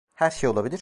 Her 0.13 0.31
şey 0.31 0.49
olabilir. 0.49 0.79